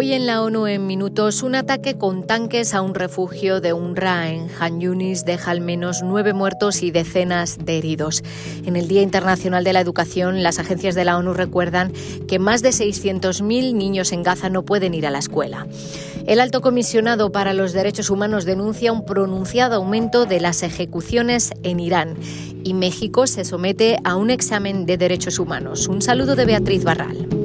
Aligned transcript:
Hoy 0.00 0.12
en 0.12 0.26
la 0.26 0.42
ONU 0.42 0.68
en 0.68 0.86
minutos, 0.86 1.42
un 1.42 1.56
ataque 1.56 1.98
con 1.98 2.24
tanques 2.24 2.72
a 2.72 2.82
un 2.82 2.94
refugio 2.94 3.60
de 3.60 3.72
UNRWA 3.72 4.30
en 4.30 4.46
Han 4.60 4.80
Yunis 4.80 5.24
deja 5.24 5.50
al 5.50 5.60
menos 5.60 6.02
nueve 6.04 6.32
muertos 6.32 6.84
y 6.84 6.92
decenas 6.92 7.58
de 7.58 7.78
heridos. 7.78 8.22
En 8.64 8.76
el 8.76 8.86
Día 8.86 9.02
Internacional 9.02 9.64
de 9.64 9.72
la 9.72 9.80
Educación, 9.80 10.44
las 10.44 10.60
agencias 10.60 10.94
de 10.94 11.04
la 11.04 11.18
ONU 11.18 11.34
recuerdan 11.34 11.92
que 12.28 12.38
más 12.38 12.62
de 12.62 12.68
600.000 12.68 13.74
niños 13.74 14.12
en 14.12 14.22
Gaza 14.22 14.48
no 14.50 14.64
pueden 14.64 14.94
ir 14.94 15.04
a 15.04 15.10
la 15.10 15.18
escuela. 15.18 15.66
El 16.28 16.38
alto 16.38 16.60
comisionado 16.60 17.32
para 17.32 17.52
los 17.52 17.72
derechos 17.72 18.08
humanos 18.08 18.44
denuncia 18.44 18.92
un 18.92 19.04
pronunciado 19.04 19.74
aumento 19.74 20.26
de 20.26 20.38
las 20.38 20.62
ejecuciones 20.62 21.50
en 21.64 21.80
Irán 21.80 22.14
y 22.62 22.72
México 22.72 23.26
se 23.26 23.44
somete 23.44 23.98
a 24.04 24.14
un 24.14 24.30
examen 24.30 24.86
de 24.86 24.96
derechos 24.96 25.40
humanos. 25.40 25.88
Un 25.88 26.02
saludo 26.02 26.36
de 26.36 26.44
Beatriz 26.44 26.84
Barral. 26.84 27.37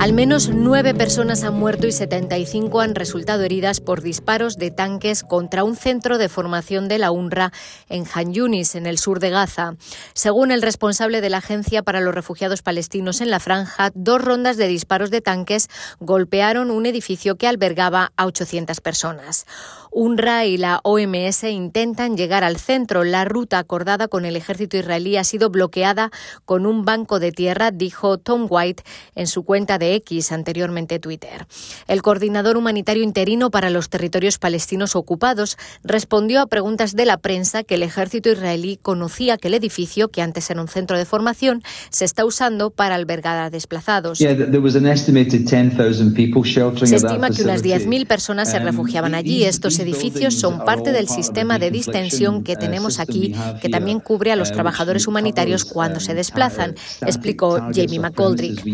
Al 0.00 0.14
menos 0.14 0.48
nueve 0.48 0.94
personas 0.94 1.44
han 1.44 1.58
muerto 1.58 1.86
y 1.86 1.92
75 1.92 2.80
han 2.80 2.94
resultado 2.94 3.44
heridas 3.44 3.82
por 3.82 4.00
disparos 4.00 4.56
de 4.56 4.70
tanques 4.70 5.22
contra 5.22 5.62
un 5.62 5.76
centro 5.76 6.16
de 6.16 6.30
formación 6.30 6.88
de 6.88 6.96
la 6.96 7.10
UNRWA 7.10 7.52
en 7.90 8.06
Han 8.14 8.32
Yunis, 8.32 8.76
en 8.76 8.86
el 8.86 8.96
sur 8.96 9.20
de 9.20 9.28
Gaza. 9.28 9.74
Según 10.14 10.52
el 10.52 10.62
responsable 10.62 11.20
de 11.20 11.28
la 11.28 11.36
Agencia 11.36 11.82
para 11.82 12.00
los 12.00 12.14
Refugiados 12.14 12.62
Palestinos 12.62 13.20
en 13.20 13.28
la 13.28 13.40
franja, 13.40 13.90
dos 13.94 14.22
rondas 14.24 14.56
de 14.56 14.68
disparos 14.68 15.10
de 15.10 15.20
tanques 15.20 15.68
golpearon 15.98 16.70
un 16.70 16.86
edificio 16.86 17.36
que 17.36 17.46
albergaba 17.46 18.10
a 18.16 18.24
800 18.24 18.80
personas. 18.80 19.44
UNRWA 19.90 20.46
y 20.46 20.56
la 20.56 20.80
OMS 20.82 21.44
intentan 21.44 22.16
llegar 22.16 22.42
al 22.42 22.56
centro. 22.56 23.04
La 23.04 23.26
ruta 23.26 23.58
acordada 23.58 24.08
con 24.08 24.24
el 24.24 24.36
ejército 24.36 24.78
israelí 24.78 25.18
ha 25.18 25.24
sido 25.24 25.50
bloqueada 25.50 26.10
con 26.46 26.64
un 26.64 26.86
banco 26.86 27.18
de 27.18 27.32
tierra, 27.32 27.70
dijo 27.70 28.16
Tom 28.16 28.46
White 28.48 28.82
en 29.14 29.26
su 29.26 29.42
cuenta 29.42 29.76
de 29.76 29.89
X, 29.96 30.32
anteriormente 30.32 30.98
Twitter. 30.98 31.46
El 31.86 32.02
coordinador 32.02 32.56
humanitario 32.56 33.02
interino 33.02 33.50
para 33.50 33.70
los 33.70 33.88
territorios 33.88 34.38
palestinos 34.38 34.96
ocupados 34.96 35.56
respondió 35.84 36.40
a 36.40 36.46
preguntas 36.46 36.94
de 36.94 37.06
la 37.06 37.18
prensa 37.18 37.64
que 37.64 37.74
el 37.74 37.82
ejército 37.82 38.30
israelí 38.30 38.76
conocía 38.76 39.36
que 39.36 39.48
el 39.48 39.54
edificio, 39.54 40.08
que 40.08 40.22
antes 40.22 40.50
era 40.50 40.60
un 40.60 40.68
centro 40.68 40.98
de 40.98 41.04
formación, 41.04 41.62
se 41.90 42.04
está 42.04 42.24
usando 42.24 42.70
para 42.70 42.94
albergar 42.94 43.38
a 43.38 43.50
desplazados. 43.50 44.18
se 44.18 46.96
estima 46.96 47.30
que 47.30 47.42
unas 47.42 47.62
10.000 47.62 48.06
personas 48.06 48.50
se 48.50 48.58
um, 48.58 48.64
refugiaban 48.64 49.14
allí. 49.14 49.44
Estos 49.44 49.78
edificios 49.78 50.34
son 50.34 50.64
parte 50.64 50.92
del 50.92 51.08
sistema 51.08 51.58
de 51.58 51.70
distensión 51.70 52.42
que 52.42 52.52
uh, 52.52 52.58
tenemos 52.58 53.00
aquí, 53.00 53.34
que 53.60 53.68
también 53.68 54.00
cubre 54.00 54.32
a 54.32 54.36
los 54.36 54.50
um, 54.50 54.54
trabajadores 54.54 55.06
humanitarios 55.06 55.64
cuando 55.64 56.00
se 56.00 56.12
um, 56.12 56.16
desplazan, 56.16 56.74
explicó 57.06 57.60
Jamie 57.74 57.98
McGoldrick. 57.98 58.64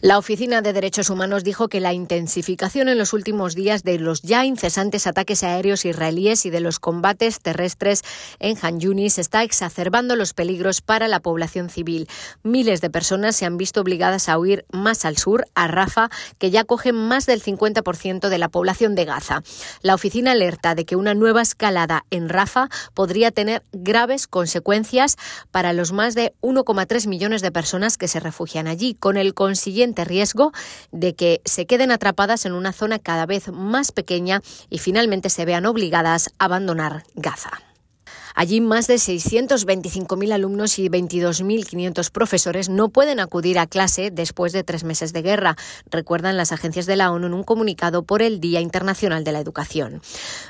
La 0.00 0.18
oficina 0.18 0.43
Oficina 0.44 0.60
de 0.60 0.74
Derechos 0.74 1.08
Humanos 1.08 1.42
dijo 1.42 1.68
que 1.68 1.80
la 1.80 1.94
intensificación 1.94 2.90
en 2.90 2.98
los 2.98 3.14
últimos 3.14 3.54
días 3.54 3.82
de 3.82 3.98
los 3.98 4.20
ya 4.20 4.44
incesantes 4.44 5.06
ataques 5.06 5.42
aéreos 5.42 5.86
israelíes 5.86 6.44
y 6.44 6.50
de 6.50 6.60
los 6.60 6.80
combates 6.80 7.40
terrestres 7.40 8.02
en 8.40 8.58
Han 8.60 8.78
Yunis 8.78 9.16
está 9.16 9.42
exacerbando 9.42 10.16
los 10.16 10.34
peligros 10.34 10.82
para 10.82 11.08
la 11.08 11.20
población 11.20 11.70
civil. 11.70 12.10
Miles 12.42 12.82
de 12.82 12.90
personas 12.90 13.36
se 13.36 13.46
han 13.46 13.56
visto 13.56 13.80
obligadas 13.80 14.28
a 14.28 14.38
huir 14.38 14.66
más 14.70 15.06
al 15.06 15.16
sur, 15.16 15.46
a 15.54 15.66
Rafa, 15.66 16.10
que 16.36 16.50
ya 16.50 16.64
coge 16.64 16.92
más 16.92 17.24
del 17.24 17.42
50% 17.42 18.28
de 18.28 18.36
la 18.36 18.50
población 18.50 18.94
de 18.94 19.06
Gaza. 19.06 19.42
La 19.80 19.94
oficina 19.94 20.32
alerta 20.32 20.74
de 20.74 20.84
que 20.84 20.96
una 20.96 21.14
nueva 21.14 21.40
escalada 21.40 22.04
en 22.10 22.28
Rafa 22.28 22.68
podría 22.92 23.30
tener 23.30 23.62
graves 23.72 24.26
consecuencias 24.26 25.16
para 25.50 25.72
los 25.72 25.92
más 25.92 26.14
de 26.14 26.34
1,3 26.42 27.06
millones 27.06 27.40
de 27.40 27.50
personas 27.50 27.96
que 27.96 28.08
se 28.08 28.20
refugian 28.20 28.66
allí, 28.66 28.92
con 28.92 29.16
el 29.16 29.32
consiguiente 29.32 30.04
riesgo 30.04 30.33
de 30.92 31.14
que 31.14 31.40
se 31.44 31.66
queden 31.66 31.90
atrapadas 31.90 32.46
en 32.46 32.52
una 32.52 32.72
zona 32.72 32.98
cada 32.98 33.26
vez 33.26 33.48
más 33.48 33.92
pequeña 33.92 34.42
y 34.70 34.78
finalmente 34.78 35.30
se 35.30 35.44
vean 35.44 35.66
obligadas 35.66 36.30
a 36.38 36.46
abandonar 36.46 37.04
Gaza. 37.14 37.73
Allí 38.34 38.60
más 38.60 38.88
de 38.88 38.96
625.000 38.96 40.32
alumnos 40.32 40.80
y 40.80 40.88
22.500 40.88 42.10
profesores 42.10 42.68
no 42.68 42.88
pueden 42.88 43.20
acudir 43.20 43.60
a 43.60 43.68
clase 43.68 44.10
después 44.10 44.52
de 44.52 44.64
tres 44.64 44.82
meses 44.82 45.12
de 45.12 45.22
guerra, 45.22 45.56
recuerdan 45.88 46.36
las 46.36 46.50
agencias 46.50 46.86
de 46.86 46.96
la 46.96 47.12
ONU 47.12 47.28
en 47.28 47.34
un 47.34 47.44
comunicado 47.44 48.02
por 48.02 48.22
el 48.22 48.40
Día 48.40 48.60
Internacional 48.60 49.22
de 49.22 49.30
la 49.30 49.38
Educación. 49.38 50.02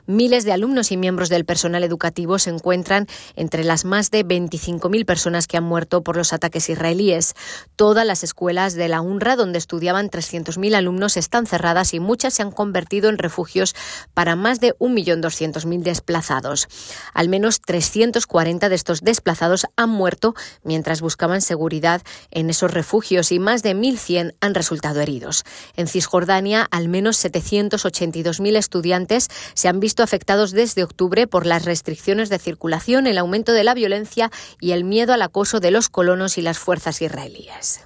Miles 0.06 0.45
de 0.45 0.53
alumnos 0.53 0.93
y 0.93 0.97
miembros 0.97 1.28
del 1.28 1.45
personal 1.45 1.84
educativo 1.84 2.39
se 2.39 2.49
encuentran 2.49 3.06
entre 3.37 3.65
las 3.65 3.84
más 3.84 4.11
de 4.11 4.25
25.000 4.25 5.05
personas 5.05 5.47
que 5.47 5.59
han 5.59 5.65
muerto 5.65 6.03
por 6.03 6.16
los 6.16 6.33
ataques 6.33 6.71
israelíes. 6.71 7.34
Todas 7.77 8.06
las 8.06 8.25
escuelas 8.25 8.75
de 8.75 8.89
la 8.89 9.03
UNRWA, 9.03 9.37
donde 9.37 9.59
estudiaban 9.59 10.09
300.000 10.09 10.75
alumnos, 10.75 11.19
están 11.19 11.47
cerradas 11.47 11.93
y 11.93 12.01
muchas 12.01 12.33
se 12.33 12.43
han 12.43 12.51
convertido 12.51 13.11
en 13.11 13.19
refugios 13.19 13.75
para 14.15 14.37
más 14.37 14.61
de 14.61 14.75
1.200.000 14.78 15.83
desplazados. 15.83 16.69
Al 17.12 17.28
menos 17.28 17.61
340 17.74 18.68
de 18.68 18.74
estos 18.76 19.00
desplazados 19.00 19.66
han 19.74 19.90
muerto 19.90 20.36
mientras 20.62 21.00
buscaban 21.00 21.40
seguridad 21.40 22.02
en 22.30 22.48
esos 22.48 22.70
refugios 22.70 23.32
y 23.32 23.40
más 23.40 23.64
de 23.64 23.74
1.100 23.74 24.36
han 24.40 24.54
resultado 24.54 25.00
heridos. 25.00 25.42
En 25.74 25.88
Cisjordania, 25.88 26.68
al 26.70 26.86
menos 26.86 27.16
782.000 27.24 28.56
estudiantes 28.56 29.28
se 29.54 29.66
han 29.66 29.80
visto 29.80 30.04
afectados 30.04 30.52
desde 30.52 30.84
octubre 30.84 31.26
por 31.26 31.46
las 31.46 31.64
restricciones 31.64 32.28
de 32.28 32.38
circulación, 32.38 33.08
el 33.08 33.18
aumento 33.18 33.50
de 33.50 33.64
la 33.64 33.74
violencia 33.74 34.30
y 34.60 34.70
el 34.70 34.84
miedo 34.84 35.12
al 35.12 35.22
acoso 35.22 35.58
de 35.58 35.72
los 35.72 35.88
colonos 35.88 36.38
y 36.38 36.42
las 36.42 36.60
fuerzas 36.60 37.02
israelíes. 37.02 37.80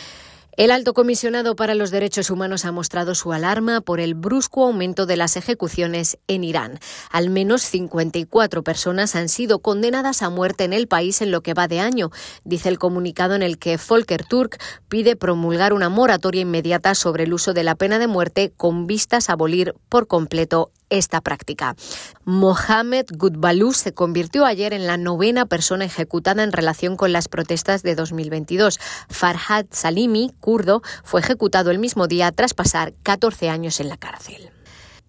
El 0.58 0.72
alto 0.72 0.92
comisionado 0.92 1.54
para 1.54 1.76
los 1.76 1.92
derechos 1.92 2.30
humanos 2.30 2.64
ha 2.64 2.72
mostrado 2.72 3.14
su 3.14 3.32
alarma 3.32 3.80
por 3.80 4.00
el 4.00 4.16
brusco 4.16 4.64
aumento 4.64 5.06
de 5.06 5.16
las 5.16 5.36
ejecuciones 5.36 6.18
en 6.26 6.42
Irán. 6.42 6.80
Al 7.12 7.30
menos 7.30 7.62
54 7.62 8.64
personas 8.64 9.14
han 9.14 9.28
sido 9.28 9.60
condenadas 9.60 10.20
a 10.20 10.30
muerte 10.30 10.64
en 10.64 10.72
el 10.72 10.88
país 10.88 11.22
en 11.22 11.30
lo 11.30 11.42
que 11.42 11.54
va 11.54 11.68
de 11.68 11.78
año, 11.78 12.10
dice 12.42 12.70
el 12.70 12.80
comunicado 12.80 13.36
en 13.36 13.44
el 13.44 13.58
que 13.58 13.78
Volker 13.88 14.24
Turk 14.24 14.58
pide 14.88 15.14
promulgar 15.14 15.72
una 15.72 15.90
moratoria 15.90 16.42
inmediata 16.42 16.96
sobre 16.96 17.22
el 17.22 17.34
uso 17.34 17.54
de 17.54 17.62
la 17.62 17.76
pena 17.76 18.00
de 18.00 18.08
muerte 18.08 18.52
con 18.56 18.88
vistas 18.88 19.30
a 19.30 19.34
abolir 19.34 19.76
por 19.88 20.08
completo 20.08 20.72
esta 20.90 21.20
práctica. 21.20 21.76
Mohamed 22.24 23.06
Gudbalou 23.10 23.72
se 23.72 23.92
convirtió 23.92 24.44
ayer 24.44 24.72
en 24.72 24.86
la 24.86 24.96
novena 24.96 25.46
persona 25.46 25.84
ejecutada 25.84 26.42
en 26.42 26.52
relación 26.52 26.96
con 26.96 27.12
las 27.12 27.28
protestas 27.28 27.82
de 27.82 27.94
2022. 27.94 28.78
Farhad 29.08 29.66
Salimi, 29.70 30.32
kurdo, 30.40 30.82
fue 31.04 31.20
ejecutado 31.20 31.70
el 31.70 31.78
mismo 31.78 32.06
día 32.06 32.32
tras 32.32 32.54
pasar 32.54 32.92
14 33.02 33.48
años 33.48 33.80
en 33.80 33.88
la 33.88 33.96
cárcel. 33.96 34.50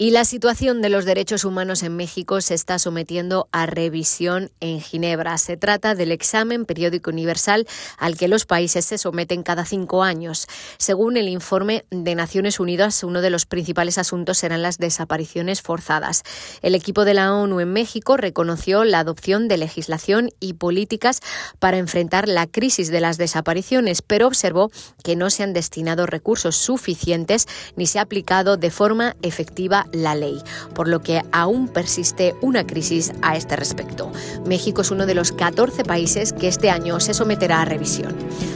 Y 0.01 0.11
la 0.11 0.23
situación 0.23 0.81
de 0.81 0.87
los 0.87 1.03
derechos 1.03 1.43
humanos 1.43 1.83
en 1.83 1.97
México 1.97 2.39
se 2.39 2.53
está 2.53 2.79
sometiendo 2.79 3.49
a 3.51 3.65
revisión 3.65 4.49
en 4.61 4.79
Ginebra. 4.79 5.37
Se 5.37 5.57
trata 5.57 5.93
del 5.93 6.13
examen 6.13 6.63
periódico 6.63 7.11
universal 7.11 7.67
al 7.97 8.15
que 8.15 8.29
los 8.29 8.45
países 8.45 8.85
se 8.85 8.97
someten 8.97 9.43
cada 9.43 9.65
cinco 9.65 10.01
años. 10.01 10.47
Según 10.77 11.17
el 11.17 11.27
informe 11.27 11.83
de 11.91 12.15
Naciones 12.15 12.61
Unidas, 12.61 13.03
uno 13.03 13.19
de 13.19 13.29
los 13.29 13.45
principales 13.45 13.97
asuntos 13.97 14.37
serán 14.37 14.61
las 14.61 14.77
desapariciones 14.77 15.61
forzadas. 15.61 16.23
El 16.61 16.75
equipo 16.75 17.03
de 17.03 17.15
la 17.15 17.33
ONU 17.33 17.59
en 17.59 17.73
México 17.73 18.15
reconoció 18.15 18.85
la 18.85 18.99
adopción 18.99 19.49
de 19.49 19.57
legislación 19.57 20.29
y 20.39 20.53
políticas 20.53 21.19
para 21.59 21.77
enfrentar 21.77 22.29
la 22.29 22.47
crisis 22.47 22.89
de 22.89 23.01
las 23.01 23.17
desapariciones, 23.17 24.01
pero 24.01 24.27
observó 24.27 24.71
que 25.03 25.17
no 25.17 25.29
se 25.29 25.43
han 25.43 25.51
destinado 25.51 26.05
recursos 26.05 26.55
suficientes 26.55 27.47
ni 27.75 27.85
se 27.85 27.99
ha 27.99 28.03
aplicado 28.03 28.55
de 28.55 28.71
forma 28.71 29.17
efectiva 29.21 29.87
la 29.91 30.15
ley, 30.15 30.41
por 30.73 30.87
lo 30.87 31.01
que 31.01 31.21
aún 31.31 31.67
persiste 31.67 32.35
una 32.41 32.65
crisis 32.65 33.13
a 33.21 33.35
este 33.35 33.55
respecto. 33.55 34.11
México 34.45 34.81
es 34.81 34.91
uno 34.91 35.05
de 35.05 35.15
los 35.15 35.31
14 35.31 35.83
países 35.83 36.33
que 36.33 36.47
este 36.47 36.69
año 36.69 36.99
se 36.99 37.13
someterá 37.13 37.61
a 37.61 37.65
revisión. 37.65 38.15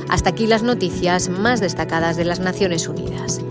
Hasta 0.09 0.29
aquí 0.29 0.47
las 0.47 0.63
noticias 0.63 1.29
más 1.29 1.59
destacadas 1.59 2.17
de 2.17 2.25
las 2.25 2.39
Naciones 2.39 2.87
Unidas. 2.87 3.41